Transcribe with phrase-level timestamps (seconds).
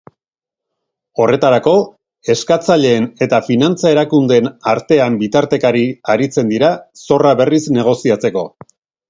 [1.25, 1.73] Horretarako,
[2.33, 5.85] eskatzaileen eta finantza-erakundeen artean bitartekari
[6.17, 6.73] aritzen dira,
[7.05, 8.45] zorra berriz negoziatzeko.